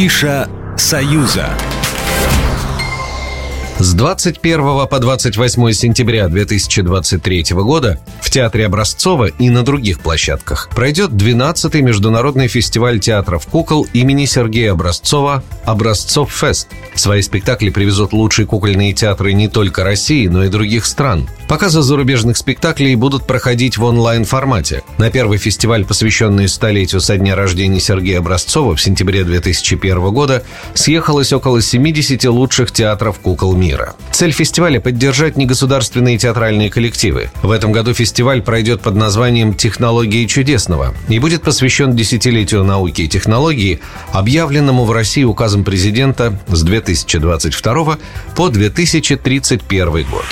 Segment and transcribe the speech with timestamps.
[0.00, 1.50] Афиша «Союза».
[3.80, 11.12] С 21 по 28 сентября 2023 года в Театре Образцова и на других площадках пройдет
[11.12, 16.68] 12-й международный фестиваль театров кукол имени Сергея Образцова «Образцов Фест».
[16.94, 21.26] Свои спектакли привезут лучшие кукольные театры не только России, но и других стран.
[21.48, 24.82] Показы зарубежных спектаклей будут проходить в онлайн-формате.
[24.98, 30.44] На первый фестиваль, посвященный столетию со дня рождения Сергея Образцова в сентябре 2001 года,
[30.74, 33.94] съехалось около 70 лучших театров кукол мира мира.
[34.10, 37.30] Цель фестиваля– поддержать негосударственные театральные коллективы.
[37.42, 43.08] В этом году фестиваль пройдет под названием «Технологии чудесного» и будет посвящен десятилетию науки и
[43.08, 43.80] технологии,
[44.12, 47.98] объявленному в России указом президента с 2022
[48.36, 50.24] по 2031 год.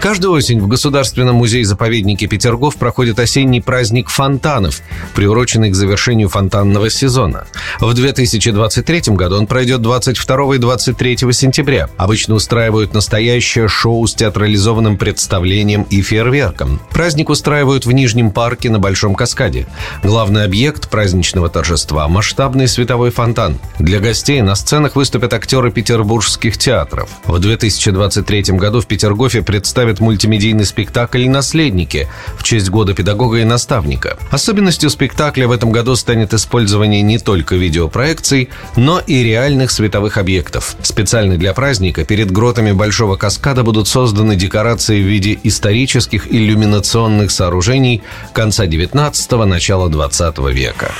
[0.00, 4.80] Каждую осень в Государственном музее-заповеднике Петергоф проходит осенний праздник фонтанов,
[5.14, 7.46] приуроченный к завершению фонтанного сезона.
[7.80, 11.90] В 2023 году он пройдет 22 и 23 сентября.
[11.98, 16.80] Обычно устраивают настоящее шоу с театрализованным представлением и фейерверком.
[16.88, 19.66] Праздник устраивают в Нижнем парке на Большом каскаде.
[20.02, 23.58] Главный объект праздничного торжества– масштабный световой фонтан.
[23.78, 27.10] Для гостей на сценах выступят актеры петербургских театров.
[27.26, 33.44] В 2023 году в Петергофе представят представит мультимедийный спектакль «Наследники» в честь года педагога и
[33.44, 34.16] наставника.
[34.30, 40.76] Особенностью спектакля в этом году станет использование не только видеопроекций, но и реальных световых объектов.
[40.82, 48.02] Специально для праздника перед гротами Большого каскада будут созданы декорации в виде исторических иллюминационных сооружений
[48.32, 50.92] конца 19-го, начала 20 века.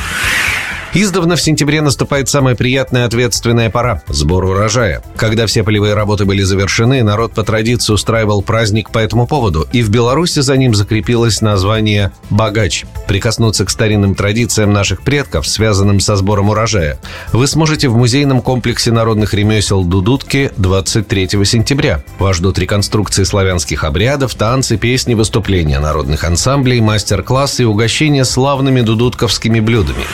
[0.92, 5.04] Издавна в сентябре наступает самая приятная ответственная пора– сбор урожая.
[5.14, 9.82] Когда все полевые работы были завершены, народ по традиции устраивал праздник по этому поводу, и
[9.82, 12.86] в Беларуси за ним закрепилось название «богач».
[13.06, 16.98] Прикоснуться к старинным традициям наших предков, связанным со сбором урожая,
[17.32, 22.02] вы сможете в музейном комплексе народных ремесел «Дудутки» 23 сентября.
[22.18, 29.60] Вас ждут реконструкции славянских обрядов, танцы, песни, выступления народных ансамблей, мастер-классы и угощения славными дудутковскими
[29.60, 30.04] блюдами.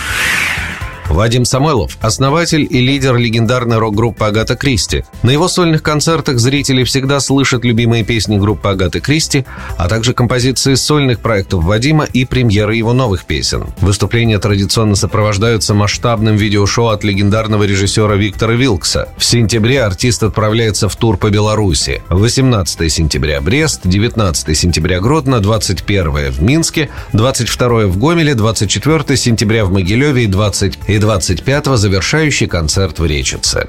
[1.09, 5.05] Вадим Самойлов– основатель и лидер легендарной рок-группы «Агата Кристи».
[5.22, 9.44] На его сольных концертах зрители всегда слышат любимые песни группы «Агаты Кристи»,
[9.77, 13.67] а также композиции сольных проектов Вадима и премьеры его новых песен.
[13.81, 19.09] Выступления традиционно сопровождаются масштабным видеошоу от легендарного режиссера Виктора Вилкса.
[19.17, 22.03] В сентябре артист отправляется в тур по Беларуси.
[22.09, 29.73] 18 сентября– Брест, 19 сентября– Гродно, 21 в Минске, 22 в Гомеле, 24 сентября в
[29.73, 33.69] Могилеве и 20 и 25-го завершающий концерт в Речице.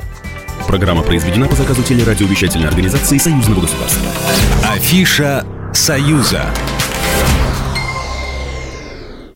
[0.67, 4.09] Программа произведена по заказу телерадиовещательной организации Союзного государства.
[4.73, 6.45] Афиша «Союза».